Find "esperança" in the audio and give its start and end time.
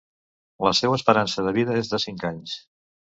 0.99-1.45